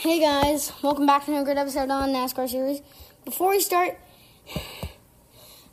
Hey 0.00 0.18
guys, 0.18 0.72
welcome 0.80 1.04
back 1.04 1.26
to 1.26 1.30
another 1.30 1.44
great 1.44 1.58
episode 1.58 1.90
on 1.90 2.08
NASCAR 2.08 2.48
series. 2.48 2.80
Before 3.26 3.50
we 3.50 3.60
start, 3.60 3.98
I'm 4.56 4.62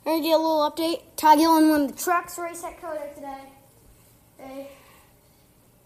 gonna 0.04 0.20
get 0.20 0.34
a 0.34 0.36
little 0.36 0.70
update. 0.70 1.00
Ty 1.16 1.36
Gillen 1.36 1.70
won 1.70 1.86
the 1.86 1.94
trucks 1.94 2.38
race 2.38 2.62
at 2.62 2.78
COTA 2.78 3.14
today. 3.14 3.40
They, 4.36 4.68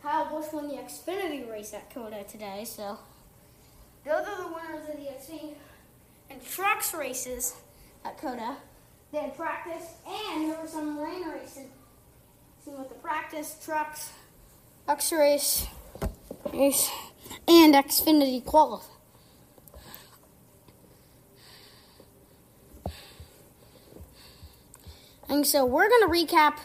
Kyle 0.03 0.29
Busch 0.29 0.53
won 0.53 0.67
the 0.67 0.75
Xfinity 0.75 1.49
race 1.49 1.73
at 1.73 1.95
COTA 1.95 2.25
today. 2.25 2.65
So 2.65 2.99
those 4.05 4.27
are 4.27 4.43
the 4.43 4.49
winners 4.49 4.89
of 4.91 4.97
the 4.97 5.05
Xfinity 5.05 5.55
and 6.29 6.45
trucks 6.45 6.93
races 6.95 7.55
at 8.05 8.19
COTA. 8.21 8.57
They 9.13 9.19
had 9.19 9.37
practice 9.37 9.87
and 10.05 10.51
there 10.51 10.61
was 10.61 10.73
some 10.73 10.99
rain 10.99 11.29
racing. 11.29 11.71
See 12.65 12.73
with 12.73 12.89
the 12.89 12.97
practice 12.97 13.57
trucks, 13.65 14.11
X 14.89 15.13
race, 15.13 15.69
race 16.53 16.91
and 17.49 17.75
Xfinity 17.75 18.45
qualify. 18.45 18.87
And 25.29 25.47
so 25.47 25.65
we're 25.65 25.89
going 25.89 26.03
to 26.03 26.09
recap 26.09 26.59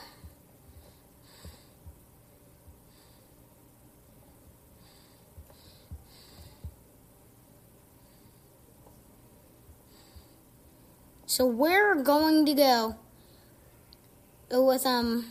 So 11.38 11.45
we're 11.45 12.02
going 12.02 12.48
to 12.48 12.95
go 14.50 14.66
with 14.66 14.88
um 14.88 15.26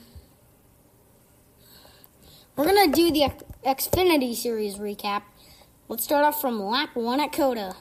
we're 2.57 2.65
going 2.65 2.91
to 2.91 2.97
do 2.97 3.11
the 3.11 3.31
Xfinity 3.65 4.35
series 4.35 4.77
recap. 4.77 5.23
Let's 5.89 6.05
start 6.05 6.25
off 6.25 6.41
from 6.41 6.61
lap 6.63 6.91
1 6.95 7.21
at 7.21 7.33
COTA. 7.33 7.75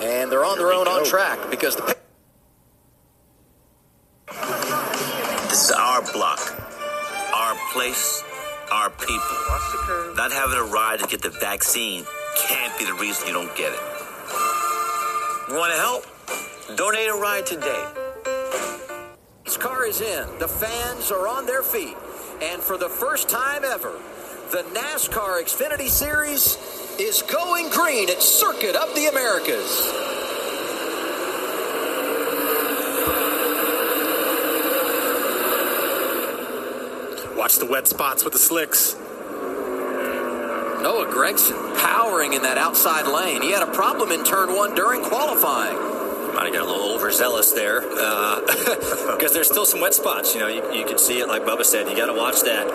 And 0.00 0.30
they're 0.30 0.44
on 0.44 0.58
their 0.58 0.72
own 0.72 0.86
on 0.86 1.04
track 1.04 1.38
because 1.50 1.74
the 1.74 1.96
This 5.48 5.64
is 5.64 5.70
our 5.72 6.02
block, 6.12 6.38
our 7.34 7.56
place, 7.72 8.22
our 8.70 8.90
people. 8.90 10.14
Not 10.14 10.30
having 10.30 10.58
a 10.58 10.64
ride 10.64 11.00
to 11.00 11.06
get 11.06 11.22
the 11.22 11.30
vaccine 11.30 12.04
can't 12.36 12.78
be 12.78 12.84
the 12.84 12.94
reason 12.94 13.26
you 13.26 13.32
don't 13.32 13.54
get 13.56 13.72
it. 13.72 13.97
Want 15.50 15.72
to 15.72 15.78
help? 15.78 16.04
Donate 16.76 17.08
a 17.08 17.14
ride 17.14 17.46
today. 17.46 17.84
This 19.46 19.56
car 19.56 19.86
is 19.86 20.02
in. 20.02 20.38
The 20.38 20.46
fans 20.46 21.10
are 21.10 21.26
on 21.26 21.46
their 21.46 21.62
feet. 21.62 21.96
And 22.42 22.62
for 22.62 22.76
the 22.76 22.90
first 22.90 23.30
time 23.30 23.64
ever, 23.64 23.98
the 24.50 24.62
NASCAR 24.74 25.40
Xfinity 25.42 25.88
Series 25.88 26.58
is 27.00 27.22
going 27.22 27.70
green 27.70 28.10
at 28.10 28.20
Circuit 28.20 28.76
of 28.76 28.94
the 28.94 29.06
Americas. 29.06 29.86
Watch 37.38 37.56
the 37.56 37.64
wet 37.64 37.88
spots 37.88 38.22
with 38.22 38.34
the 38.34 38.38
slicks. 38.38 38.96
Noah 40.82 41.06
Gragson 41.06 41.76
powering 41.78 42.34
in 42.34 42.42
that 42.42 42.56
outside 42.56 43.06
lane. 43.06 43.42
He 43.42 43.50
had 43.50 43.62
a 43.62 43.72
problem 43.72 44.12
in 44.12 44.24
turn 44.24 44.54
one 44.54 44.74
during 44.74 45.02
qualifying. 45.02 45.76
Might 46.34 46.46
have 46.46 46.54
got 46.54 46.68
a 46.68 46.70
little 46.70 46.94
overzealous 46.94 47.50
there 47.50 47.82
uh, 47.82 48.40
because 49.16 49.32
there's 49.32 49.48
still 49.48 49.66
some 49.66 49.80
wet 49.80 49.92
spots. 49.92 50.34
You 50.34 50.40
know, 50.40 50.46
you, 50.46 50.62
you 50.72 50.86
can 50.86 50.98
see 50.98 51.18
it 51.18 51.26
like 51.26 51.42
Bubba 51.42 51.64
said. 51.64 51.88
You 51.88 51.96
got 51.96 52.06
to 52.06 52.14
watch 52.14 52.42
that. 52.42 52.66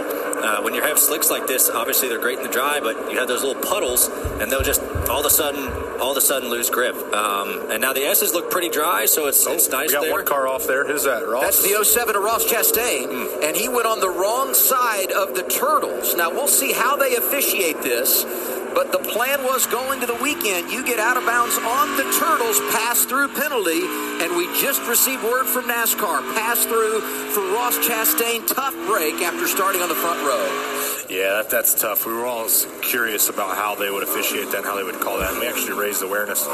Uh, 0.43 0.61
when 0.61 0.73
you 0.73 0.81
have 0.81 0.99
slicks 0.99 1.31
like 1.31 1.47
this, 1.47 1.69
obviously 1.69 2.09
they're 2.09 2.19
great 2.19 2.37
in 2.37 2.43
the 2.43 2.51
dry, 2.51 2.81
but 2.81 3.09
you 3.09 3.17
have 3.17 3.29
those 3.29 3.41
little 3.41 3.61
puddles, 3.61 4.09
and 4.41 4.51
they'll 4.51 4.63
just 4.63 4.82
all 5.13 5.19
of 5.19 5.27
a 5.27 5.29
sudden, 5.29 5.67
all 6.01 6.11
of 6.11 6.17
a 6.17 6.21
sudden 6.21 6.49
lose 6.49 6.71
grip. 6.71 6.95
Um, 7.13 7.69
and 7.69 7.79
now 7.79 7.93
the 7.93 8.01
S's 8.01 8.33
look 8.33 8.49
pretty 8.49 8.69
dry, 8.69 9.05
so 9.05 9.27
it's, 9.27 9.45
it's 9.45 9.69
nice. 9.69 9.89
We 9.89 9.93
got 9.93 10.01
there. 10.01 10.11
one 10.11 10.25
car 10.25 10.47
off 10.47 10.65
there. 10.65 10.87
Who's 10.87 11.03
that? 11.03 11.27
Ross. 11.27 11.43
That's 11.43 11.61
the 11.61 11.85
07 11.85 12.15
of 12.15 12.23
Ross 12.23 12.43
Chastain, 12.45 13.43
and 13.43 13.55
he 13.55 13.69
went 13.69 13.85
on 13.85 13.99
the 13.99 14.09
wrong 14.09 14.55
side 14.55 15.11
of 15.11 15.35
the 15.35 15.43
Turtles. 15.43 16.15
Now, 16.15 16.31
we'll 16.31 16.47
see 16.47 16.73
how 16.73 16.95
they 16.95 17.15
officiate 17.15 17.79
this, 17.83 18.23
but 18.73 18.91
the 18.91 18.97
plan 18.97 19.43
was 19.43 19.67
going 19.67 19.99
to 20.01 20.07
the 20.07 20.15
weekend, 20.15 20.71
you 20.71 20.83
get 20.83 20.97
out 20.97 21.15
of 21.15 21.27
bounds 21.27 21.59
on 21.59 21.95
the 21.95 22.09
Turtles, 22.17 22.59
pass 22.73 23.05
through 23.05 23.27
penalty, 23.35 23.85
and 24.17 24.35
we 24.35 24.47
just 24.59 24.81
received 24.87 25.21
word 25.21 25.45
from 25.45 25.65
NASCAR, 25.65 26.25
pass 26.33 26.65
through 26.65 27.01
for 27.29 27.41
Ross 27.53 27.77
Chastain, 27.77 28.47
tough 28.47 28.73
break 28.87 29.21
after 29.21 29.47
starting 29.47 29.83
on 29.83 29.89
the 29.89 29.95
front 29.95 30.19
row. 30.25 30.82
Yeah, 31.09 31.41
that, 31.41 31.49
that's 31.49 31.73
tough. 31.73 32.05
We 32.05 32.13
were 32.13 32.25
all 32.25 32.47
curious 32.81 33.29
about 33.29 33.57
how 33.57 33.75
they 33.75 33.91
would 33.91 34.03
officiate 34.03 34.51
that 34.51 34.57
and 34.57 34.65
how 34.65 34.75
they 34.75 34.83
would 34.83 34.99
call 34.99 35.19
that. 35.19 35.31
And 35.31 35.39
we 35.39 35.47
actually 35.47 35.79
raised 35.79 36.01
awareness 36.01 36.45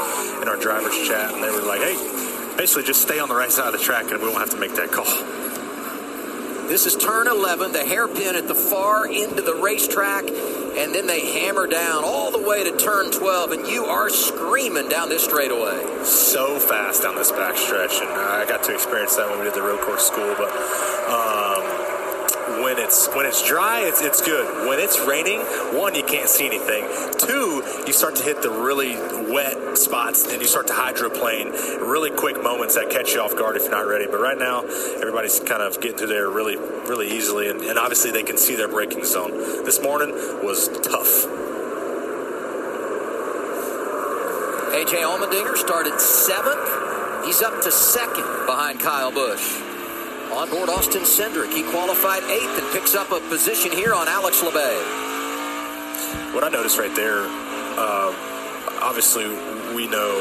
in 0.42 0.48
our 0.48 0.56
drivers' 0.56 1.06
chat, 1.06 1.32
and 1.32 1.42
they 1.42 1.50
were 1.50 1.62
like, 1.62 1.80
hey, 1.80 1.94
basically 2.56 2.84
just 2.84 3.02
stay 3.02 3.18
on 3.18 3.28
the 3.28 3.34
right 3.34 3.50
side 3.50 3.72
of 3.72 3.72
the 3.72 3.78
track 3.78 4.10
and 4.10 4.20
we 4.20 4.28
won't 4.28 4.38
have 4.40 4.50
to 4.50 4.58
make 4.58 4.74
that 4.74 4.90
call. 4.90 5.06
This 6.68 6.86
is 6.86 6.94
turn 6.94 7.26
11, 7.26 7.72
the 7.72 7.84
hairpin 7.84 8.36
at 8.36 8.46
the 8.46 8.54
far 8.54 9.06
end 9.06 9.38
of 9.38 9.44
the 9.44 9.54
racetrack, 9.54 10.28
and 10.28 10.94
then 10.94 11.06
they 11.06 11.32
hammer 11.32 11.66
down 11.66 12.04
all 12.04 12.30
the 12.30 12.38
way 12.38 12.62
to 12.62 12.76
turn 12.76 13.10
12, 13.10 13.50
and 13.52 13.66
you 13.66 13.86
are 13.86 14.08
screaming 14.08 14.88
down 14.88 15.08
this 15.08 15.24
straightaway. 15.24 16.04
So 16.04 16.60
fast 16.60 17.02
down 17.02 17.16
this 17.16 17.32
back 17.32 17.56
stretch, 17.56 17.98
and 18.00 18.08
I 18.08 18.46
got 18.46 18.62
to 18.64 18.74
experience 18.74 19.16
that 19.16 19.28
when 19.28 19.40
we 19.40 19.46
did 19.46 19.54
the 19.54 19.62
road 19.62 19.80
course 19.80 20.06
school. 20.06 20.32
But 20.38 20.50
um, 21.10 21.64
when 22.70 22.78
it's 22.78 23.08
when 23.08 23.26
it's 23.26 23.46
dry, 23.46 23.80
it's 23.80 24.00
it's 24.00 24.22
good. 24.22 24.68
When 24.68 24.78
it's 24.78 25.00
raining, 25.00 25.40
one 25.76 25.96
you 25.96 26.04
can't 26.04 26.28
see 26.28 26.46
anything. 26.46 26.86
Two, 27.18 27.62
you 27.84 27.92
start 27.92 28.14
to 28.16 28.22
hit 28.22 28.42
the 28.42 28.50
really 28.50 28.94
wet 29.32 29.76
spots, 29.76 30.30
and 30.30 30.40
you 30.40 30.46
start 30.46 30.68
to 30.68 30.72
hydroplane. 30.72 31.48
Really 31.80 32.10
quick 32.10 32.40
moments 32.40 32.76
that 32.76 32.88
catch 32.88 33.12
you 33.12 33.20
off 33.20 33.36
guard 33.36 33.56
if 33.56 33.62
you're 33.62 33.72
not 33.72 33.86
ready. 33.88 34.06
But 34.06 34.20
right 34.20 34.38
now, 34.38 34.62
everybody's 34.62 35.40
kind 35.40 35.62
of 35.62 35.80
getting 35.80 35.98
through 35.98 36.08
there 36.08 36.30
really 36.30 36.56
really 36.56 37.10
easily, 37.10 37.50
and, 37.50 37.60
and 37.62 37.76
obviously 37.76 38.12
they 38.12 38.22
can 38.22 38.38
see 38.38 38.54
their 38.54 38.68
braking 38.68 39.04
zone. 39.04 39.32
This 39.64 39.82
morning 39.82 40.10
was 40.44 40.68
tough. 40.68 41.26
AJ 44.78 45.02
Allmendinger 45.02 45.56
started 45.56 46.00
seventh. 46.00 47.26
He's 47.26 47.42
up 47.42 47.60
to 47.62 47.72
second 47.72 48.46
behind 48.46 48.78
Kyle 48.78 49.10
Busch. 49.10 49.69
On 50.32 50.48
board 50.48 50.68
Austin 50.68 51.02
Cindric. 51.02 51.52
He 51.52 51.64
qualified 51.64 52.22
eighth 52.22 52.62
and 52.62 52.72
picks 52.72 52.94
up 52.94 53.10
a 53.10 53.18
position 53.28 53.72
here 53.72 53.92
on 53.92 54.06
Alex 54.06 54.40
Labbé. 54.40 54.78
What 56.32 56.44
I 56.44 56.48
noticed 56.48 56.78
right 56.78 56.94
there, 56.94 57.24
uh, 57.26 58.14
obviously 58.80 59.26
we 59.74 59.88
know 59.88 60.14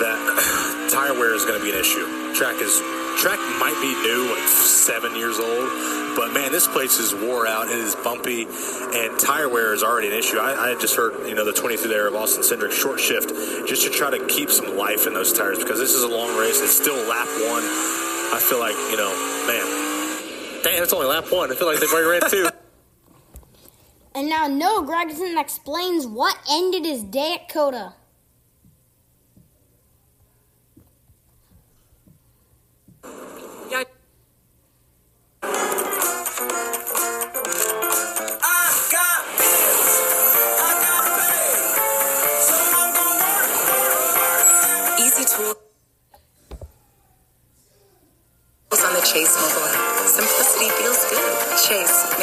that 0.00 0.88
tire 0.90 1.12
wear 1.12 1.34
is 1.34 1.44
going 1.44 1.58
to 1.58 1.64
be 1.64 1.70
an 1.70 1.78
issue. 1.78 2.32
Track 2.34 2.62
is 2.62 2.80
track 3.20 3.38
might 3.60 3.76
be 3.82 3.92
new, 4.08 4.32
like 4.34 4.48
seven 4.48 5.14
years 5.16 5.38
old, 5.38 5.68
but 6.16 6.32
man, 6.32 6.50
this 6.50 6.66
place 6.66 6.98
is 6.98 7.14
wore 7.14 7.46
out. 7.46 7.68
It 7.68 7.76
is 7.76 7.94
bumpy, 7.96 8.44
and 8.44 9.20
tire 9.20 9.50
wear 9.50 9.74
is 9.74 9.82
already 9.82 10.08
an 10.08 10.14
issue. 10.14 10.38
I, 10.38 10.70
I 10.70 10.74
just 10.80 10.96
heard, 10.96 11.28
you 11.28 11.34
know, 11.34 11.44
the 11.44 11.52
23 11.52 11.90
there 11.90 12.06
of 12.06 12.14
Austin 12.14 12.42
Cindric 12.42 12.72
short 12.72 13.00
shift 13.00 13.28
just 13.68 13.84
to 13.84 13.90
try 13.90 14.08
to 14.16 14.24
keep 14.26 14.50
some 14.50 14.78
life 14.78 15.06
in 15.06 15.12
those 15.12 15.32
tires 15.34 15.58
because 15.58 15.78
this 15.78 15.92
is 15.92 16.04
a 16.04 16.08
long 16.08 16.38
race. 16.38 16.62
It's 16.62 16.74
still 16.74 16.96
lap 17.06 17.28
one. 17.50 18.07
I 18.30 18.40
feel 18.40 18.60
like, 18.60 18.76
you 18.90 18.96
know, 18.96 19.10
man, 19.46 20.62
damn, 20.62 20.82
it's 20.82 20.92
only 20.92 21.06
lap 21.06 21.30
one. 21.30 21.50
I 21.50 21.54
feel 21.54 21.66
like 21.66 21.80
they've 21.80 21.90
already 21.90 22.20
ran 22.20 22.30
two. 22.30 22.48
And 24.14 24.28
now 24.28 24.48
Noah 24.48 24.84
Gragson 24.84 25.40
explains 25.40 26.04
what 26.04 26.36
ended 26.50 26.84
his 26.84 27.04
day 27.04 27.34
at 27.34 27.48
COTA. 27.48 27.94
Yeah. 33.70 33.84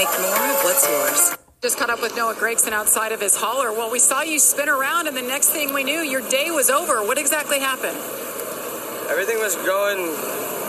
Make 0.05 0.21
more 0.21 0.49
of 0.51 0.63
what's 0.63 0.87
yours. 0.87 1.37
Just 1.63 1.79
caught 1.79 1.89
up 1.89 1.99
with 1.99 2.15
Noah 2.15 2.35
Gragson 2.35 2.73
outside 2.73 3.11
of 3.11 3.19
his 3.19 3.35
hauler. 3.35 3.71
Well, 3.71 3.89
we 3.89 3.97
saw 3.97 4.21
you 4.21 4.37
spin 4.37 4.69
around, 4.69 5.07
and 5.07 5.17
the 5.17 5.23
next 5.23 5.49
thing 5.49 5.73
we 5.73 5.83
knew, 5.83 6.01
your 6.01 6.21
day 6.29 6.51
was 6.51 6.69
over. 6.69 7.01
What 7.01 7.17
exactly 7.17 7.57
happened? 7.59 7.97
Everything 9.09 9.39
was 9.39 9.55
going 9.55 10.13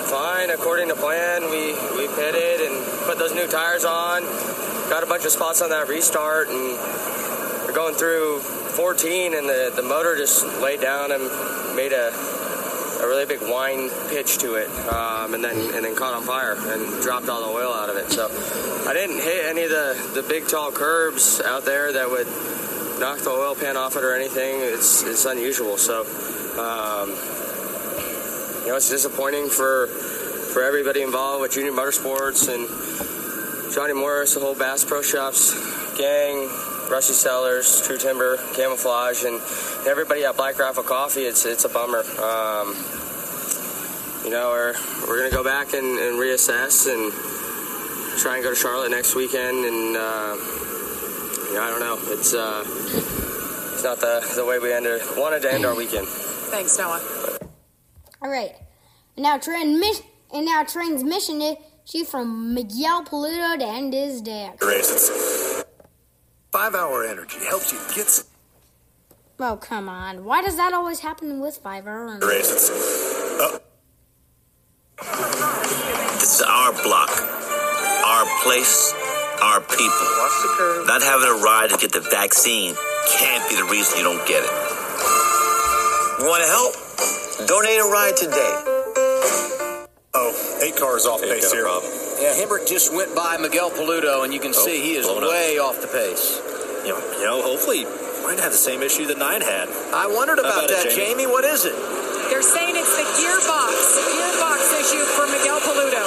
fine 0.09 0.49
according 0.49 0.89
to 0.89 0.95
plan. 0.95 1.51
We 1.51 1.75
we 2.01 2.09
pitted 2.17 2.65
and 2.65 2.83
put 3.05 3.19
those 3.19 3.35
new 3.35 3.47
tires 3.47 3.85
on. 3.85 4.23
Got 4.89 5.03
a 5.03 5.07
bunch 5.07 5.27
of 5.27 5.33
spots 5.33 5.61
on 5.61 5.69
that 5.69 5.87
restart, 5.87 6.49
and 6.49 6.79
we're 7.67 7.75
going 7.75 7.95
through 7.95 8.39
14, 8.41 9.35
and 9.35 9.47
the, 9.47 9.71
the 9.77 9.83
motor 9.83 10.17
just 10.17 10.47
laid 10.63 10.81
down 10.81 11.13
and 11.13 11.77
made 11.77 11.93
a 11.93 12.11
a 13.01 13.07
really 13.07 13.27
big 13.27 13.43
wine 13.43 13.91
pitch 14.09 14.39
to 14.39 14.55
it, 14.55 14.69
um, 14.89 15.35
and 15.35 15.45
then 15.45 15.57
and 15.75 15.85
then 15.85 15.95
caught 15.95 16.15
on 16.15 16.23
fire 16.23 16.57
and 16.57 17.03
dropped 17.03 17.29
all 17.29 17.41
the 17.41 17.59
oil 17.59 17.73
out 17.73 17.89
of 17.89 17.97
it. 17.97 18.11
So 18.11 18.27
I 18.89 18.93
didn't 18.95 19.21
hit 19.21 19.47
any 19.47 19.65
of 19.65 19.71
the, 19.71 20.21
the 20.21 20.23
big 20.23 20.49
tall 20.49 20.73
curbs 20.73 21.41
out 21.41 21.65
there 21.65 21.93
that 21.93 22.11
would 22.11 22.27
knock 22.99 23.19
the 23.19 23.31
oil 23.31 23.55
pan 23.55 23.77
off 23.77 23.97
it 23.97 24.05
or 24.05 24.15
anything. 24.15 24.61
It's 24.61 25.03
it's 25.03 25.25
unusual. 25.25 25.77
So 25.77 26.01
um, 26.59 27.11
you 28.63 28.69
know 28.69 28.77
it's 28.77 28.89
disappointing 28.89 29.49
for 29.49 29.89
for 29.89 30.63
everybody 30.63 31.03
involved 31.03 31.43
with 31.43 31.53
Junior 31.53 31.73
Motorsports 31.73 32.49
and 32.49 32.67
Johnny 33.75 33.93
Morris, 33.93 34.35
the 34.35 34.41
whole 34.41 34.55
Bass 34.55 34.85
Pro 34.85 35.03
Shops 35.03 35.53
gang, 35.99 36.49
Rusty 36.91 37.13
Sellers, 37.13 37.87
True 37.87 37.99
Timber, 37.99 38.39
Camouflage, 38.55 39.25
and 39.25 39.41
everybody 39.87 40.25
at 40.25 40.37
Black 40.37 40.59
Rifle 40.59 40.83
Coffee. 40.83 41.23
It's 41.23 41.47
it's 41.47 41.65
a 41.65 41.69
bummer. 41.69 42.01
Um, 42.01 42.75
you 44.25 44.31
know, 44.31 44.51
we're 44.51 44.75
we're 45.07 45.19
gonna 45.19 45.31
go 45.31 45.45
back 45.45 45.73
and, 45.73 45.99
and, 45.99 46.19
reassess 46.19 46.93
and 46.93 47.13
try 48.19 48.37
and 48.37 48.45
go 48.45 48.51
to 48.51 48.57
Charlotte 48.57 48.91
next 48.91 49.15
weekend. 49.15 49.65
And 49.65 49.97
uh, 49.97 50.37
you 51.49 51.55
know, 51.55 51.63
I 51.63 51.71
don't 51.71 51.81
know. 51.81 51.99
It's 52.13 52.35
uh, 52.35 52.65
it's 53.75 53.85
not 53.85 54.01
the 54.01 54.33
the 54.35 54.45
way 54.45 54.59
we 54.59 54.73
ended 54.73 55.01
wanted 55.17 55.43
to 55.43 55.53
end 55.53 55.65
our 55.65 55.75
weekend. 55.75 56.07
Thanks, 56.09 56.77
Noah. 56.79 57.01
All 58.23 58.31
right. 58.31 58.55
Now 59.17 59.39
transmission 59.39 60.05
and 60.33 60.45
now 60.45 60.65
transmission 60.65 61.41
is 61.41 61.57
she 61.85 62.05
from 62.05 62.55
Miguel 62.55 63.05
Paludo 63.05 63.59
to 63.59 63.67
end 63.67 63.95
his 63.95 64.21
day. 64.21 64.51
Races. 64.61 65.65
Five 66.51 66.75
hour 66.75 67.05
energy 67.05 67.39
helps 67.45 67.73
you 67.73 67.79
get. 67.95 68.25
Some- 69.39 69.53
oh 69.53 69.57
come 69.57 69.89
on! 69.89 70.25
Why 70.25 70.43
does 70.43 70.57
that 70.57 70.73
always 70.73 71.01
happen 71.01 71.41
with 71.41 71.57
five 71.59 71.87
hour. 71.87 72.19
Oh. 72.23 73.61
This 76.19 76.35
is 76.35 76.43
our 76.43 76.73
block, 76.83 77.11
our 78.05 78.27
place, 78.43 78.93
our 79.43 79.61
people. 79.61 80.87
Not 80.87 81.03
having 81.03 81.29
a 81.29 81.43
ride 81.45 81.71
to 81.71 81.77
get 81.77 81.93
the 81.93 82.01
vaccine 82.01 82.75
can't 83.19 83.49
be 83.49 83.57
the 83.57 83.65
reason 83.65 83.99
you 83.99 84.05
don't 84.05 84.27
get 84.27 84.43
it. 84.43 84.51
You 86.19 86.27
want 86.27 86.43
to 86.43 86.49
help? 86.51 86.75
Donate 87.47 87.79
a 87.79 87.85
ride 87.85 88.17
today. 88.17 88.55
Oh, 90.15 90.33
eight 90.63 90.77
cars 90.77 91.05
off 91.07 91.23
Ain't 91.23 91.33
pace 91.33 91.53
here. 91.53 91.65
problem. 91.65 91.93
Yeah, 92.21 92.33
Hemric 92.35 92.67
just 92.67 92.93
went 92.95 93.15
by 93.15 93.37
Miguel 93.37 93.71
Paludo, 93.71 94.25
and 94.25 94.33
you 94.33 94.41
can 94.41 94.53
oh, 94.57 94.65
see 94.67 94.81
he 94.81 94.97
is 94.97 95.07
blown 95.07 95.23
up. 95.25 95.31
way 95.31 95.59
off 95.59 95.81
the 95.81 95.89
pace. 95.89 96.41
You 96.85 96.93
know, 96.97 97.19
you 97.19 97.25
know, 97.25 97.43
hopefully 97.43 97.85
we're 98.27 98.35
gonna 98.35 98.43
have 98.43 98.59
the 98.59 98.59
same 98.59 98.83
issue 98.83 99.07
that 99.07 99.19
Nine 99.23 99.39
had. 99.41 99.71
I 99.95 100.11
wondered 100.11 100.43
How 100.43 100.51
about, 100.51 100.67
about 100.67 100.83
it, 100.83 100.91
that, 100.91 100.91
Jamie? 100.91 101.23
Jamie. 101.23 101.27
What 101.31 101.47
is 101.47 101.63
it? 101.63 101.79
They're 102.27 102.43
saying 102.43 102.75
it's 102.75 102.91
the 102.99 103.07
gearbox, 103.23 103.71
gearbox 104.19 104.67
issue 104.83 105.07
for 105.15 105.31
Miguel 105.31 105.63
Paludo. 105.63 106.03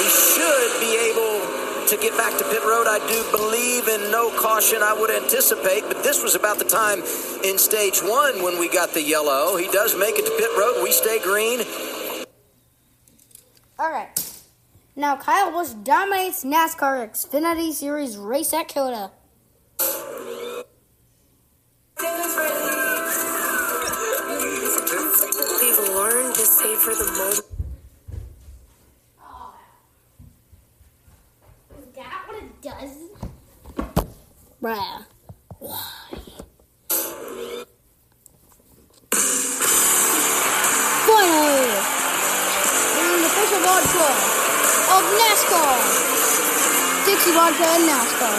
He 0.00 0.08
should 0.08 0.72
be 0.80 0.96
able 1.12 1.44
to 1.92 1.96
get 2.00 2.16
back 2.16 2.32
to 2.40 2.44
pit 2.48 2.64
road. 2.64 2.88
I 2.88 3.04
do 3.04 3.20
believe 3.36 3.86
in 3.86 4.10
no 4.10 4.32
caution, 4.40 4.80
I 4.80 4.96
would 4.98 5.10
anticipate, 5.10 5.84
but 5.92 6.02
this 6.02 6.22
was 6.22 6.34
about 6.34 6.56
the 6.56 6.64
time 6.64 7.04
in 7.44 7.58
stage 7.58 8.00
one 8.00 8.42
when 8.42 8.58
we 8.58 8.70
got 8.70 8.94
the 8.94 9.02
yellow. 9.02 9.58
He 9.58 9.68
does 9.68 9.94
make 9.94 10.16
it 10.16 10.24
to 10.24 10.32
pit 10.40 10.48
road. 10.56 10.82
We 10.82 10.90
stay 10.90 11.20
green. 11.20 11.60
All 13.78 13.92
right. 13.92 14.08
Now 14.96 15.16
Kyle 15.16 15.52
Busch 15.52 15.72
dominates 15.84 16.44
NASCAR 16.44 17.10
Xfinity 17.12 17.74
Series 17.74 18.16
race 18.16 18.54
at 18.54 18.68
COTA. 18.72 19.10
Savor 26.64 26.94
the 26.94 27.04
moment. 27.12 27.44
Oh. 29.20 29.52
Is 31.76 31.84
that 31.94 32.24
what 32.24 32.36
it 32.40 32.62
does? 32.62 32.94
Bruh. 34.62 35.04
Why? 35.58 36.08
Finally! 41.04 41.68
We're 42.96 43.12
in 43.12 43.20
the 43.20 43.28
official 43.28 43.60
vodka 43.60 44.08
of 44.96 45.04
NASCAR. 45.20 45.76
Dixie 47.04 47.32
Vodka 47.36 47.66
and 47.76 47.84
NASCAR. 47.92 48.36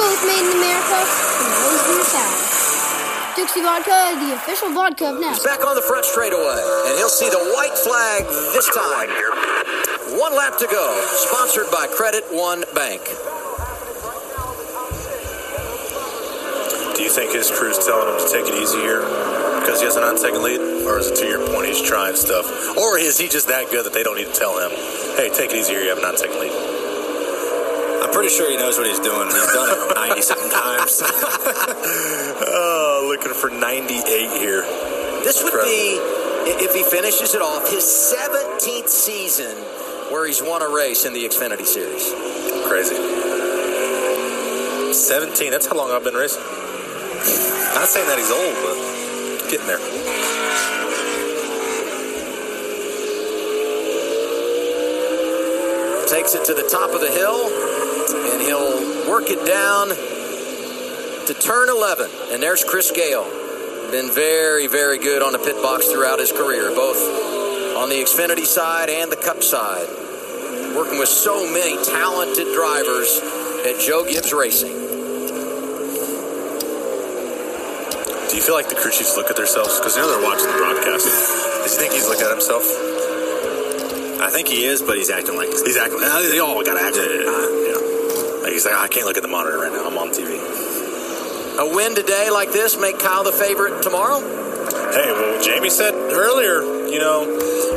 Both 0.00 0.24
made 0.24 0.40
in 0.40 0.56
America 0.56 1.00
and 1.04 1.52
raised 1.68 1.86
in 1.92 1.96
the 1.98 2.04
South. 2.16 2.61
Dixie 3.42 3.60
Vodka 3.60 4.14
the 4.22 4.34
official 4.38 4.70
vodka 4.70 5.10
of 5.10 5.18
NASCAR. 5.18 5.42
Back 5.42 5.66
on 5.66 5.74
the 5.74 5.82
front 5.82 6.04
straightaway, 6.06 6.62
and 6.86 6.94
he'll 6.94 7.10
see 7.10 7.26
the 7.26 7.42
white 7.58 7.74
flag 7.74 8.22
this 8.54 8.70
time. 8.70 9.10
One 10.14 10.36
lap 10.38 10.58
to 10.58 10.68
go. 10.70 10.86
Sponsored 11.10 11.66
by 11.72 11.88
Credit 11.90 12.22
One 12.30 12.62
Bank. 12.72 13.02
Do 16.94 17.02
you 17.02 17.10
think 17.10 17.34
his 17.34 17.50
crew's 17.50 17.82
telling 17.82 18.14
him 18.14 18.22
to 18.22 18.30
take 18.30 18.46
it 18.46 18.54
easy 18.54 18.78
here 18.78 19.02
because 19.58 19.82
he 19.82 19.86
has 19.90 19.96
an 19.96 20.04
on-second 20.04 20.40
lead, 20.40 20.86
or 20.86 21.00
is 21.00 21.08
it 21.08 21.16
to 21.16 21.26
your 21.26 21.42
point 21.50 21.66
he's 21.66 21.82
trying 21.82 22.14
stuff, 22.14 22.46
or 22.78 22.96
is 22.96 23.18
he 23.18 23.26
just 23.26 23.48
that 23.48 23.72
good 23.72 23.84
that 23.84 23.92
they 23.92 24.04
don't 24.04 24.18
need 24.18 24.30
to 24.30 24.38
tell 24.38 24.54
him, 24.54 24.70
hey, 25.18 25.34
take 25.34 25.50
it 25.50 25.56
easy 25.56 25.74
here, 25.74 25.82
you 25.82 25.88
have 25.88 25.98
an 25.98 26.04
on-second 26.04 26.38
lead? 26.38 26.54
I'm 28.06 28.10
pretty 28.14 28.30
sure 28.30 28.50
he 28.50 28.56
knows 28.56 28.78
what 28.78 28.86
he's 28.86 29.02
doing. 29.02 29.26
He's 29.26 29.50
done 29.50 29.66
it 29.66 29.94
90 29.94 30.22
something 30.22 30.50
times. 30.50 31.02
oh, 32.46 32.81
looking 33.12 33.34
for 33.34 33.50
98 33.50 34.40
here. 34.40 34.62
This 35.20 35.42
would 35.44 35.52
Incredible. 35.52 35.68
be, 35.68 36.64
if 36.64 36.74
he 36.74 36.82
finishes 36.82 37.34
it 37.34 37.42
off, 37.42 37.68
his 37.68 37.84
17th 37.84 38.88
season 38.88 39.54
where 40.10 40.26
he's 40.26 40.42
won 40.42 40.62
a 40.62 40.68
race 40.68 41.04
in 41.04 41.12
the 41.12 41.22
Xfinity 41.22 41.66
Series. 41.66 42.10
Crazy. 42.66 42.96
17, 44.94 45.50
that's 45.50 45.66
how 45.66 45.76
long 45.76 45.90
I've 45.90 46.02
been 46.02 46.14
racing. 46.14 46.40
Not 47.74 47.88
saying 47.88 48.08
that 48.08 48.16
he's 48.16 48.30
old, 48.32 48.56
but 48.64 49.50
getting 49.50 49.66
there. 49.66 49.76
Takes 56.08 56.34
it 56.34 56.46
to 56.46 56.54
the 56.54 56.66
top 56.66 56.94
of 56.94 57.02
the 57.02 57.10
hill, 57.10 57.44
and 58.32 58.40
he'll 58.40 59.10
work 59.10 59.28
it 59.28 59.44
down 59.46 59.90
to 61.26 61.34
turn 61.34 61.68
11. 61.68 62.10
And 62.32 62.42
there's 62.42 62.64
Chris 62.64 62.90
Gayle. 62.90 63.24
Been 63.90 64.10
very, 64.10 64.66
very 64.66 64.98
good 64.98 65.22
on 65.22 65.32
the 65.32 65.38
pit 65.38 65.56
box 65.62 65.86
throughout 65.88 66.18
his 66.18 66.32
career, 66.32 66.70
both 66.70 66.96
on 67.76 67.88
the 67.88 67.96
Xfinity 67.96 68.46
side 68.46 68.88
and 68.88 69.12
the 69.12 69.16
Cup 69.16 69.42
side. 69.42 69.86
Working 70.74 70.98
with 70.98 71.08
so 71.08 71.44
many 71.52 71.76
talented 71.84 72.48
drivers 72.54 73.20
at 73.66 73.78
Joe 73.80 74.04
Gibbs 74.08 74.32
Racing. 74.32 74.72
Do 78.30 78.36
you 78.36 78.42
feel 78.42 78.54
like 78.54 78.70
the 78.70 78.74
crew 78.74 78.90
chiefs 78.90 79.16
look 79.16 79.28
at 79.28 79.36
themselves? 79.36 79.78
Because 79.78 79.94
you 79.94 80.02
know 80.02 80.08
they're 80.08 80.24
watching 80.24 80.46
the 80.48 80.56
broadcast. 80.56 81.04
Does 81.04 81.76
he 81.76 81.80
think 81.84 81.92
he's 81.92 82.08
looking 82.08 82.24
at 82.24 82.32
himself? 82.32 82.64
I 84.22 84.30
think 84.30 84.48
he 84.48 84.64
is, 84.64 84.80
but 84.80 84.96
he's 84.96 85.10
acting 85.10 85.36
like 85.36 85.50
He's 85.50 85.76
acting. 85.76 86.00
They 86.00 86.38
all 86.38 86.64
got 86.64 86.78
to 86.78 86.82
act 86.82 86.96
like 86.96 87.10
it. 87.10 87.26
Uh, 87.28 87.50
yeah. 87.68 88.42
Like 88.42 88.52
he's 88.52 88.64
like, 88.64 88.74
I 88.74 88.88
can't 88.88 89.04
look 89.04 89.16
at 89.18 89.22
the 89.22 89.28
monitor 89.28 89.58
right 89.58 89.72
now. 89.72 89.86
I'm 89.86 89.98
on 89.98 90.08
TV. 90.08 90.51
A 91.58 91.68
win 91.68 91.94
today 91.94 92.30
like 92.30 92.50
this 92.50 92.80
make 92.80 92.98
Kyle 92.98 93.24
the 93.24 93.32
favorite 93.32 93.82
tomorrow? 93.82 94.20
Hey, 94.92 95.12
well, 95.12 95.42
Jamie 95.42 95.68
said 95.68 95.92
earlier, 95.92 96.88
you 96.88 96.98
know, 96.98 97.28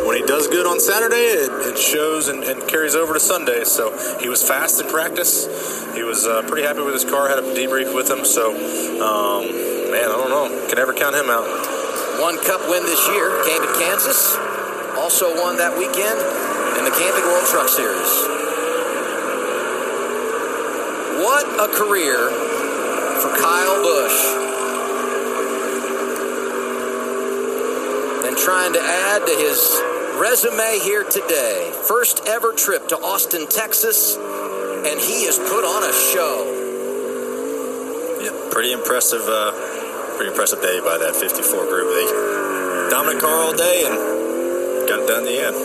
when 0.07 0.15
he 0.15 0.23
does 0.23 0.47
good 0.47 0.65
on 0.65 0.79
Saturday, 0.79 1.43
it, 1.43 1.51
it 1.51 1.77
shows 1.77 2.29
and, 2.29 2.41
and 2.43 2.65
carries 2.69 2.95
over 2.95 3.13
to 3.13 3.19
Sunday. 3.19 3.65
So 3.65 3.91
he 4.19 4.29
was 4.29 4.41
fast 4.47 4.79
in 4.79 4.87
practice. 4.87 5.43
He 5.93 6.03
was 6.03 6.25
uh, 6.25 6.43
pretty 6.47 6.63
happy 6.63 6.83
with 6.83 6.93
his 6.93 7.03
car. 7.03 7.27
Had 7.27 7.39
a 7.39 7.41
debrief 7.51 7.93
with 7.93 8.09
him. 8.09 8.23
So, 8.23 8.55
um, 9.03 9.43
man, 9.91 10.07
I 10.07 10.15
don't 10.23 10.31
know. 10.31 10.47
Can 10.67 10.77
never 10.77 10.93
count 10.93 11.15
him 11.15 11.27
out. 11.27 11.43
One 12.21 12.39
cup 12.47 12.63
win 12.69 12.83
this 12.83 13.03
year, 13.11 13.43
came 13.43 13.61
at 13.61 13.75
Kansas. 13.75 14.39
Also 14.95 15.35
won 15.35 15.57
that 15.57 15.75
weekend 15.75 16.15
in 16.79 16.87
the 16.87 16.95
Camping 16.95 17.27
World 17.27 17.43
Truck 17.51 17.67
Series. 17.67 18.11
What 21.19 21.43
a 21.59 21.67
career 21.75 22.44
for 23.21 23.29
Kyle 23.35 23.81
Busch. 23.81 24.19
And 28.27 28.37
trying 28.37 28.73
to 28.73 28.81
add 28.81 29.25
to 29.25 29.35
his 29.35 29.81
resume 30.19 30.79
here 30.83 31.03
today. 31.03 31.71
First 31.87 32.21
ever 32.27 32.53
trip 32.53 32.87
to 32.89 32.97
Austin, 32.97 33.47
Texas, 33.47 34.15
and 34.15 34.99
he 34.99 35.25
has 35.25 35.37
put 35.37 35.63
on 35.63 35.83
a 35.83 35.93
show. 35.93 36.35
Yeah, 38.21 38.51
pretty 38.51 38.71
impressive. 38.71 39.21
Uh, 39.27 39.51
pretty 40.15 40.31
impressive 40.31 40.61
day 40.61 40.79
by 40.79 40.97
that 40.97 41.15
54 41.15 41.65
group. 41.67 41.91
They 41.91 42.89
dominant 42.89 43.21
car 43.21 43.35
all 43.35 43.53
day 43.53 43.83
and 43.85 43.95
got 44.87 44.99
it 45.03 45.07
done 45.07 45.25
in 45.25 45.25
the 45.25 45.39
end. 45.41 45.55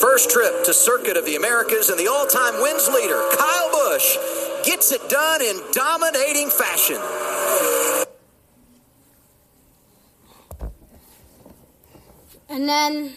First 0.00 0.30
trip 0.30 0.64
to 0.64 0.72
Circuit 0.72 1.16
of 1.16 1.26
the 1.26 1.36
Americas 1.36 1.90
and 1.90 1.98
the 1.98 2.08
all-time 2.08 2.62
wins 2.62 2.88
leader, 2.88 3.20
Kyle 3.36 3.70
Busch, 3.70 4.16
gets 4.64 4.92
it 4.92 5.08
done 5.08 5.42
in 5.42 5.56
dominating 5.72 6.50
fashion. 6.50 6.98
And 12.48 12.68
then 12.68 13.12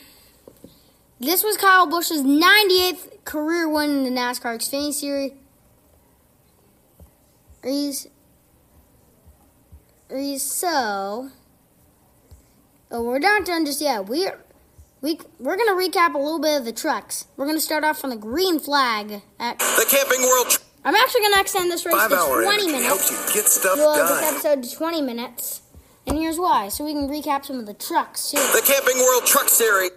this 1.20 1.44
was 1.44 1.58
Kyle 1.58 1.88
Busch's 1.88 2.22
98th 2.22 3.26
career 3.26 3.68
win 3.68 3.90
in 3.90 4.04
the 4.04 4.10
NASCAR 4.10 4.58
Xfinity 4.58 4.94
Series. 4.94 5.32
He's, 7.64 8.08
he's 10.10 10.44
so. 10.44 11.30
Oh, 12.92 13.04
we're 13.04 13.20
not 13.20 13.46
done 13.46 13.66
just 13.66 13.82
yet. 13.82 14.06
We're 14.06 14.40
we 15.04 15.20
we're 15.38 15.58
gonna 15.58 15.74
recap 15.74 16.16
a 16.16 16.18
little 16.18 16.40
bit 16.40 16.58
of 16.58 16.66
the 16.66 16.72
trucks. 16.72 17.28
We're 17.36 17.46
gonna 17.46 17.60
start 17.60 17.84
off 17.84 18.04
on 18.04 18.10
the 18.10 18.16
green 18.16 18.60
flag 18.60 19.22
at 19.40 19.60
The 19.60 19.86
Camping 19.90 20.22
World. 20.22 20.63
I'm 20.86 20.96
actually 20.96 21.22
going 21.22 21.34
to 21.36 21.40
extend 21.42 21.72
this 21.72 21.86
race 21.86 21.96
Five 21.96 22.10
to 22.10 22.18
hour 22.18 22.44
20 22.44 22.48
energy 22.48 22.66
minutes. 22.68 22.86
helps 22.88 23.12
you 23.12 23.18
get 23.42 23.46
stuff 23.50 23.76
we'll 23.78 23.96
done. 23.96 24.08
this 24.22 24.34
episode 24.34 24.64
to 24.64 24.76
20 24.76 25.02
minutes. 25.02 25.62
And 26.06 26.18
here's 26.18 26.38
why. 26.38 26.68
So 26.70 26.84
we 26.84 26.92
can 26.94 27.08
recap 27.08 27.46
some 27.46 27.60
of 27.60 27.66
the 27.66 27.74
trucks, 27.74 28.32
too. 28.32 28.38
The 28.38 28.62
Camping 28.66 28.98
World 28.98 29.26
Truck 29.26 29.48
Series. 29.48 29.92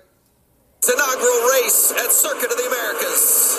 Inaugural 0.86 1.48
race 1.50 1.90
at 1.90 2.12
Circuit 2.12 2.50
of 2.52 2.56
the 2.56 2.66
Americas. 2.68 3.58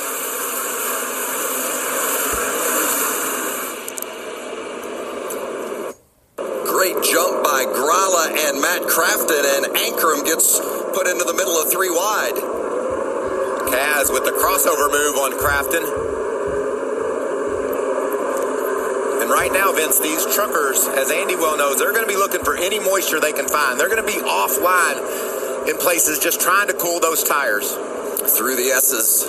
Great 6.64 6.96
jump 7.04 7.44
by 7.44 7.66
Grala 7.66 8.30
and 8.48 8.62
Matt 8.62 8.84
Crafton, 8.84 9.44
and 9.58 9.66
Ankrum 9.76 10.24
gets 10.26 10.60
put 10.94 11.08
into 11.08 11.24
the 11.26 11.34
middle 11.34 11.60
of 11.60 11.70
three 11.72 11.90
wide. 11.90 12.36
Kaz 13.68 14.14
with 14.14 14.24
the 14.24 14.32
crossover 14.32 14.88
move 14.92 15.18
on 15.18 15.32
Crafton. 15.40 16.07
And 19.28 19.36
right 19.36 19.52
now, 19.52 19.74
Vince, 19.74 20.00
these 20.00 20.24
truckers, 20.34 20.88
as 20.88 21.12
Andy 21.12 21.36
well 21.36 21.58
knows, 21.58 21.80
they're 21.80 21.92
going 21.92 22.08
to 22.08 22.08
be 22.08 22.16
looking 22.16 22.48
for 22.48 22.56
any 22.56 22.80
moisture 22.80 23.20
they 23.20 23.34
can 23.36 23.44
find. 23.46 23.78
They're 23.78 23.92
going 23.92 24.00
to 24.00 24.08
be 24.08 24.24
offline 24.24 25.68
in 25.68 25.76
places 25.76 26.20
just 26.20 26.40
trying 26.40 26.72
to 26.72 26.74
cool 26.74 27.02
those 27.02 27.28
tires. 27.28 27.76
Through 28.40 28.56
the 28.56 28.72
S's. 28.72 29.28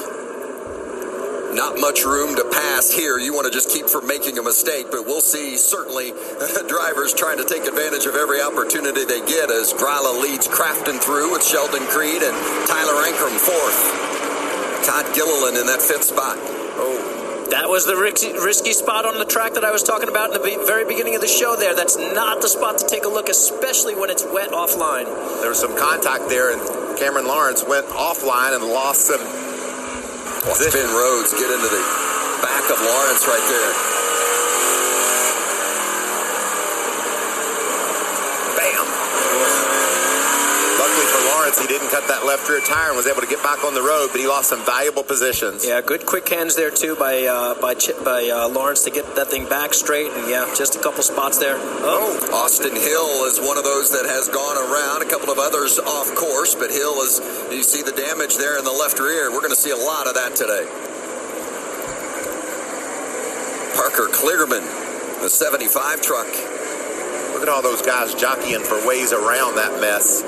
Not 1.51 1.83
much 1.83 2.05
room 2.07 2.37
to 2.37 2.47
pass 2.47 2.95
here. 2.95 3.19
You 3.19 3.35
want 3.35 3.51
to 3.51 3.53
just 3.53 3.75
keep 3.75 3.91
from 3.91 4.07
making 4.07 4.39
a 4.39 4.43
mistake, 4.45 4.87
but 4.93 5.03
we'll 5.03 5.21
see 5.21 5.57
certainly 5.57 6.15
drivers 6.71 7.13
trying 7.13 7.39
to 7.39 7.45
take 7.45 7.67
advantage 7.67 8.07
of 8.07 8.15
every 8.15 8.41
opportunity 8.41 9.03
they 9.03 9.27
get 9.27 9.51
as 9.51 9.75
Grala 9.75 10.15
leads 10.23 10.47
Crafton 10.47 11.03
through 11.03 11.33
with 11.35 11.43
Sheldon 11.43 11.83
Creed 11.91 12.23
and 12.23 12.39
Tyler 12.71 13.03
Ankrum 13.03 13.35
fourth. 13.35 13.83
Todd 14.87 15.11
Gilliland 15.11 15.59
in 15.59 15.67
that 15.67 15.83
fifth 15.83 16.05
spot. 16.05 16.39
Oh, 16.79 17.18
that 17.51 17.69
was 17.69 17.87
the 17.87 17.97
risky, 17.97 18.33
risky 18.33 18.73
spot 18.73 19.07
on 19.07 19.19
the 19.19 19.25
track 19.25 19.55
that 19.55 19.65
I 19.65 19.71
was 19.71 19.83
talking 19.83 20.09
about 20.09 20.35
in 20.35 20.37
the 20.37 20.65
very 20.67 20.85
beginning 20.85 21.15
of 21.15 21.21
the 21.21 21.29
show 21.29 21.57
there. 21.57 21.75
That's 21.75 21.97
not 21.97 22.43
the 22.43 22.49
spot 22.49 22.79
to 22.79 22.87
take 22.87 23.05
a 23.05 23.09
look, 23.09 23.29
especially 23.29 23.95
when 23.95 24.11
it's 24.11 24.25
wet 24.25 24.51
offline. 24.51 25.09
There 25.41 25.49
was 25.49 25.61
some 25.61 25.77
contact 25.77 26.29
there, 26.29 26.53
and 26.53 26.61
Cameron 26.99 27.27
Lawrence 27.27 27.65
went 27.67 27.87
offline 27.89 28.55
and 28.55 28.65
lost 28.65 29.09
some. 29.09 29.21
Watch 29.21 30.65
Finn 30.73 30.89
Rhodes 30.93 31.33
get 31.33 31.49
into 31.49 31.69
the 31.69 31.85
back 32.45 32.65
of 32.71 32.79
Lawrence 32.81 33.25
right 33.27 33.47
there. 33.49 33.88
Luckily 40.99 41.15
for 41.15 41.31
Lawrence, 41.31 41.61
he 41.61 41.67
didn't 41.69 41.91
cut 41.91 42.09
that 42.09 42.27
left 42.27 42.49
rear 42.49 42.59
tire 42.59 42.89
and 42.89 42.97
was 42.97 43.07
able 43.07 43.21
to 43.21 43.27
get 43.31 43.41
back 43.41 43.63
on 43.63 43.73
the 43.73 43.83
road, 43.83 44.09
but 44.11 44.19
he 44.19 44.27
lost 44.27 44.51
some 44.51 44.65
valuable 44.67 45.05
positions. 45.05 45.65
Yeah, 45.65 45.81
good 45.81 46.05
quick 46.05 46.29
hands 46.29 46.57
there 46.57 46.73
too 46.73 46.97
by 46.97 47.23
uh, 47.23 47.55
by 47.61 47.75
Ch- 47.75 47.95
by 48.03 48.27
uh, 48.27 48.49
Lawrence 48.49 48.83
to 48.83 48.91
get 48.91 49.07
that 49.15 49.29
thing 49.31 49.49
back 49.49 49.75
straight, 49.75 50.11
and 50.11 50.29
yeah, 50.29 50.53
just 50.59 50.75
a 50.75 50.83
couple 50.83 51.05
spots 51.05 51.39
there. 51.39 51.55
Oh, 51.87 52.19
Austin 52.35 52.75
Hill 52.75 53.31
is 53.31 53.39
one 53.39 53.57
of 53.57 53.63
those 53.63 53.95
that 53.95 54.11
has 54.11 54.27
gone 54.27 54.59
around. 54.59 55.07
A 55.07 55.09
couple 55.09 55.31
of 55.31 55.39
others 55.39 55.79
off 55.79 56.13
course, 56.17 56.57
but 56.57 56.71
Hill 56.75 56.99
is. 57.07 57.23
You 57.55 57.63
see 57.63 57.83
the 57.83 57.95
damage 57.95 58.37
there 58.37 58.59
in 58.59 58.65
the 58.65 58.75
left 58.75 58.99
rear. 58.99 59.31
We're 59.31 59.47
going 59.47 59.55
to 59.55 59.63
see 59.63 59.71
a 59.71 59.79
lot 59.79 60.09
of 60.09 60.15
that 60.19 60.35
today. 60.35 60.67
Parker 63.79 64.11
Kligerman, 64.11 64.67
the 65.23 65.31
75 65.31 66.03
truck. 66.03 66.27
Look 67.39 67.47
at 67.47 67.49
all 67.49 67.63
those 67.63 67.83
guys 67.83 68.17
jockeying 68.17 68.67
for 68.67 68.85
ways 68.85 69.13
around 69.13 69.55
that 69.55 69.81
mess. 69.81 70.27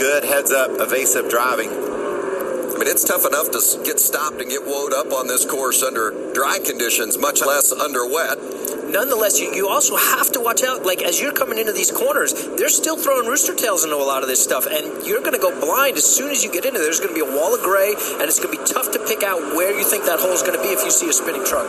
Good 0.00 0.24
heads 0.24 0.50
up, 0.50 0.80
evasive 0.80 1.28
driving. 1.28 1.68
I 1.68 2.72
mean, 2.80 2.88
it's 2.88 3.04
tough 3.04 3.26
enough 3.28 3.52
to 3.52 3.60
get 3.84 4.00
stopped 4.00 4.40
and 4.40 4.48
get 4.48 4.64
woed 4.64 4.96
up 4.96 5.12
on 5.12 5.28
this 5.28 5.44
course 5.44 5.82
under 5.82 6.32
dry 6.32 6.58
conditions, 6.64 7.18
much 7.18 7.44
less 7.44 7.70
under 7.70 8.08
wet. 8.08 8.40
Nonetheless, 8.88 9.38
you, 9.38 9.52
you 9.52 9.68
also 9.68 9.96
have 9.96 10.32
to 10.32 10.40
watch 10.40 10.64
out. 10.64 10.86
Like 10.86 11.02
as 11.02 11.20
you're 11.20 11.36
coming 11.36 11.58
into 11.58 11.72
these 11.72 11.90
corners, 11.90 12.32
they're 12.56 12.72
still 12.72 12.96
throwing 12.96 13.28
rooster 13.28 13.54
tails 13.54 13.84
into 13.84 13.96
a 13.96 14.08
lot 14.08 14.22
of 14.22 14.28
this 14.30 14.42
stuff, 14.42 14.64
and 14.64 15.04
you're 15.06 15.20
going 15.20 15.36
to 15.36 15.38
go 15.38 15.52
blind 15.60 15.98
as 15.98 16.06
soon 16.08 16.30
as 16.30 16.42
you 16.42 16.50
get 16.50 16.64
into 16.64 16.78
there. 16.78 16.88
There's 16.88 17.00
going 17.00 17.14
to 17.14 17.20
be 17.22 17.28
a 17.28 17.36
wall 17.36 17.54
of 17.54 17.60
gray, 17.60 17.92
and 17.92 18.24
it's 18.24 18.40
going 18.40 18.56
to 18.56 18.64
be 18.64 18.72
tough 18.72 18.90
to 18.92 18.98
pick 19.04 19.22
out 19.22 19.52
where 19.52 19.76
you 19.76 19.84
think 19.84 20.06
that 20.06 20.18
hole 20.18 20.32
is 20.32 20.40
going 20.40 20.56
to 20.56 20.62
be 20.64 20.72
if 20.72 20.82
you 20.82 20.90
see 20.90 21.10
a 21.10 21.12
spinning 21.12 21.44
truck. 21.44 21.68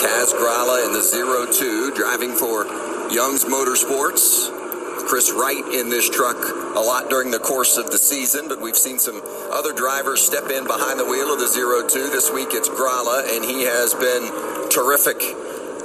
Kaz 0.00 0.32
Grala 0.32 0.80
in 0.88 0.96
the 0.96 1.04
0-2, 1.04 1.94
driving 1.94 2.32
for 2.32 2.64
Young's 3.12 3.44
Motorsports. 3.44 4.53
Kris 5.06 5.32
Wright 5.32 5.64
in 5.74 5.90
this 5.90 6.08
truck 6.08 6.36
a 6.36 6.80
lot 6.80 7.10
during 7.10 7.30
the 7.30 7.38
course 7.38 7.76
of 7.76 7.90
the 7.90 7.98
season, 7.98 8.48
but 8.48 8.60
we've 8.60 8.76
seen 8.76 8.98
some 8.98 9.20
other 9.52 9.72
drivers 9.72 10.24
step 10.24 10.50
in 10.50 10.64
behind 10.64 10.98
the 10.98 11.04
wheel 11.04 11.32
of 11.32 11.38
the 11.38 11.46
0-2. 11.46 12.10
This 12.10 12.32
week 12.32 12.48
it's 12.52 12.68
Grala, 12.68 13.22
and 13.36 13.44
he 13.44 13.64
has 13.64 13.92
been 13.94 14.70
terrific. 14.70 15.20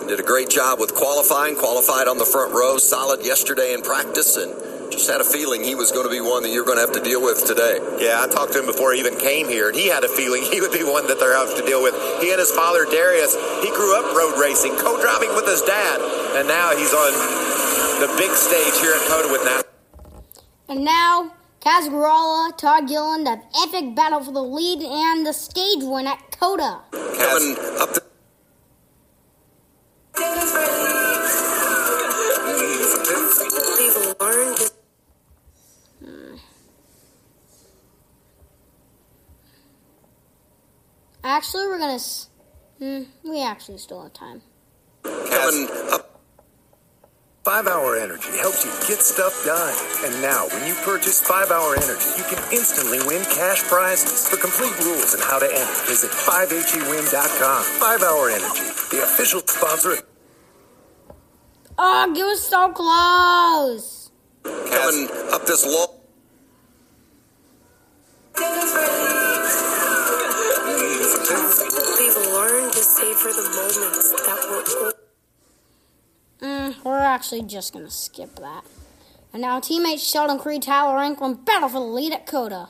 Did 0.08 0.20
a 0.20 0.24
great 0.24 0.50
job 0.50 0.80
with 0.80 0.96
qualifying, 0.96 1.56
qualified 1.56 2.08
on 2.08 2.18
the 2.18 2.26
front 2.26 2.54
row, 2.54 2.78
solid 2.78 3.24
yesterday 3.26 3.74
in 3.74 3.82
practice, 3.82 4.38
and 4.38 4.56
just 4.92 5.10
had 5.10 5.22
a 5.22 5.28
feeling 5.28 5.64
he 5.64 5.76
was 5.76 5.92
going 5.92 6.08
to 6.08 6.12
be 6.12 6.22
one 6.22 6.44
that 6.44 6.50
you're 6.50 6.66
going 6.66 6.80
to 6.80 6.86
have 6.86 6.96
to 6.96 7.04
deal 7.04 7.22
with 7.22 7.46
today. 7.46 7.78
Yeah, 8.00 8.24
I 8.24 8.28
talked 8.28 8.54
to 8.54 8.60
him 8.60 8.66
before 8.66 8.94
he 8.94 9.00
even 9.00 9.20
came 9.20 9.48
here, 9.48 9.70
and 9.70 9.78
he 9.78 9.88
had 9.88 10.04
a 10.04 10.10
feeling 10.10 10.44
he 10.52 10.62
would 10.62 10.74
be 10.74 10.84
one 10.84 11.08
that 11.08 11.20
they're 11.20 11.36
have 11.36 11.56
to 11.60 11.66
deal 11.66 11.84
with. 11.84 11.94
He 12.24 12.32
and 12.32 12.40
his 12.40 12.52
father 12.52 12.86
Darius, 12.88 13.36
he 13.62 13.70
grew 13.76 14.00
up 14.00 14.16
road 14.16 14.40
racing, 14.40 14.76
co-driving 14.80 15.36
with 15.36 15.46
his 15.46 15.62
dad, 15.62 16.00
and 16.40 16.48
now 16.48 16.72
he's 16.76 16.94
on 16.94 17.49
the 18.00 18.08
big 18.18 18.32
stage 18.32 18.80
here 18.82 18.94
at 18.94 19.02
COTA 19.08 19.28
with 19.32 19.42
NASCAR. 19.42 19.64
And 20.70 20.84
now, 20.86 21.34
Kaz 21.62 21.90
Grala, 21.90 22.56
Todd 22.58 22.88
Gilliland 22.88 23.28
have 23.28 23.44
epic 23.68 23.96
battle 23.96 24.24
for 24.24 24.32
the 24.32 24.44
lead 24.44 24.82
and 24.82 25.26
the 25.26 25.34
stage 25.34 25.84
win 25.84 26.08
at 26.08 26.20
COTA. 26.40 26.80
Coming 26.92 27.58
up 27.80 27.94
the 27.94 28.02
They've 33.78 34.16
learned 34.22 34.58
to 34.58 34.72
Actually, 41.24 41.68
we're 41.68 41.80
gonna. 41.80 41.94
s- 41.94 42.30
Hmm, 42.80 43.04
we 43.24 43.42
actually 43.44 43.78
still 43.78 44.02
have 44.04 44.14
time. 44.14 44.42
coming 45.04 45.68
up 45.92 46.09
Five 47.50 47.66
Hour 47.66 47.98
Energy 47.98 48.30
helps 48.38 48.64
you 48.64 48.70
get 48.88 49.02
stuff 49.02 49.34
done. 49.44 49.74
And 50.06 50.22
now, 50.22 50.46
when 50.54 50.68
you 50.68 50.76
purchase 50.86 51.20
Five 51.20 51.50
Hour 51.50 51.74
Energy, 51.74 52.06
you 52.16 52.24
can 52.30 52.38
instantly 52.54 53.00
win 53.08 53.26
cash 53.26 53.64
prizes. 53.64 54.30
For 54.30 54.38
complete 54.38 54.78
rules 54.86 55.16
and 55.16 55.24
how 55.24 55.40
to 55.40 55.48
enter, 55.50 55.82
visit 55.90 56.12
5hewin.com. 56.12 57.64
Five 57.82 58.04
Hour 58.04 58.30
Energy, 58.30 58.70
the 58.94 59.02
official 59.02 59.42
sponsor 59.48 59.94
of 59.94 60.04
Oh, 61.80 62.14
you 62.16 62.28
were 62.28 62.36
so 62.36 62.70
close. 62.70 64.12
coming 64.44 65.10
up 65.34 65.48
this 65.48 65.66
long. 65.66 65.98
they've 71.98 72.30
learned 72.30 72.74
to 72.74 72.84
savor 72.84 73.34
the 73.34 73.50
moments 73.58 74.10
that 74.22 74.40
were 74.52 74.94
Mm, 74.94 74.99
we're 76.84 77.00
actually 77.00 77.44
just 77.44 77.74
gonna 77.74 77.90
skip 77.90 78.36
that. 78.38 78.64
And 79.32 79.42
now, 79.42 79.60
teammates 79.60 80.04
Sheldon 80.04 80.40
Creed, 80.40 80.64
Tyler 80.64 80.98
Ankrum 80.98 81.46
battle 81.46 81.70
for 81.70 81.80
the 81.80 81.86
lead 81.86 82.14
at 82.14 82.26
COTA. 82.26 82.70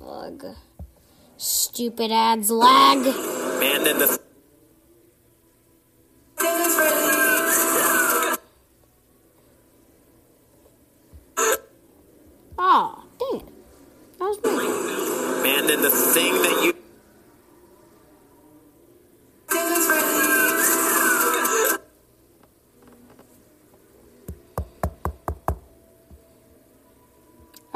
Ugh. 0.00 0.56
Stupid 1.36 2.10
ads 2.10 2.50
lag. 2.50 3.04
the 3.04 4.25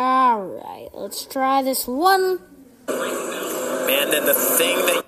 Alright, 0.00 0.94
let's 0.94 1.26
try 1.26 1.60
this 1.60 1.86
one. 1.86 2.38
man, 2.88 4.10
then 4.10 4.24
the 4.24 4.32
thing 4.32 4.76
that 4.86 5.04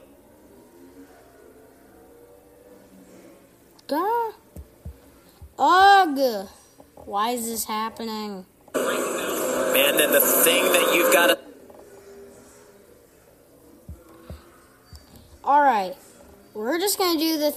Duh. 3.86 4.32
Ugh. 5.58 6.46
Why 7.06 7.30
is 7.30 7.46
this 7.46 7.64
happening? 7.64 8.44
Man, 8.74 9.96
then 9.96 10.12
the 10.12 10.20
thing 10.20 10.64
that 10.74 10.92
you've 10.94 11.10
got 11.10 11.28
to. 11.28 11.38
Alright. 15.42 15.96
We're 16.52 16.78
just 16.78 16.98
to 17.18 17.18
do 17.18 17.38
the, 17.38 17.54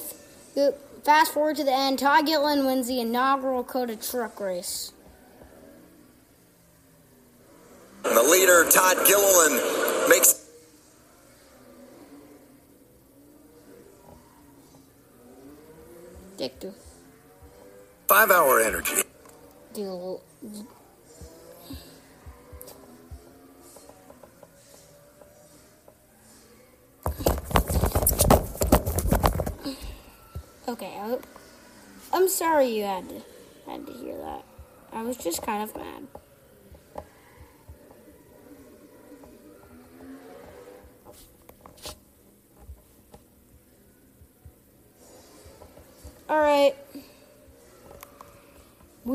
th- 0.53 0.75
Fast 1.03 1.33
forward 1.33 1.57
to 1.57 1.65
the 1.65 1.73
end. 1.73 1.99
Todd 1.99 2.27
Gilliland 2.27 2.65
wins 2.65 2.87
the 2.87 3.01
inaugural 3.01 3.65
COTA 3.65 3.97
truck 3.97 4.39
race. 4.39 4.93
And 7.94 7.94
the 8.13 8.23
leader, 8.23 8.69
Todd 8.69 8.97
Gilliland, 9.05 9.61
makes. 10.09 10.45
Do. 16.59 16.73
Five 18.07 18.29
hour 18.29 18.59
energy. 18.59 19.01
Do. 19.73 20.19
Okay, 30.67 30.97
I, 30.99 31.17
I'm 32.13 32.27
sorry 32.27 32.67
you 32.67 32.83
had 32.83 33.07
to 33.09 33.21
had 33.65 33.87
to 33.87 33.93
hear 33.93 34.17
that. 34.17 34.43
I 34.91 35.01
was 35.01 35.17
just 35.17 35.41
kind 35.41 35.63
of 35.63 35.75
mad. 35.75 36.07
All 46.27 46.39
right. 46.39 46.75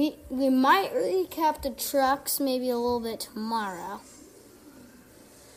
We 0.01 0.17
we 0.31 0.49
might 0.49 0.95
recap 0.95 1.61
the 1.61 1.69
trucks 1.69 2.41
maybe 2.41 2.71
a 2.71 2.79
little 2.79 3.01
bit 3.01 3.21
tomorrow. 3.21 4.01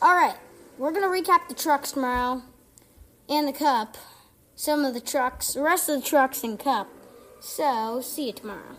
All 0.01 0.15
right, 0.17 0.35
we're 0.77 0.91
gonna 0.91 1.07
recap 1.07 1.47
the 1.47 1.53
trucks 1.53 1.93
tomorrow, 1.93 2.41
and 3.29 3.47
the 3.47 3.53
cup, 3.53 3.95
some 4.53 4.83
of 4.83 4.93
the 4.93 4.99
trucks, 4.99 5.53
the 5.53 5.61
rest 5.61 5.87
of 5.87 6.01
the 6.01 6.05
trucks 6.05 6.43
and 6.43 6.59
cup. 6.59 6.89
So 7.39 8.01
see 8.01 8.27
you 8.27 8.33
tomorrow. 8.33 8.75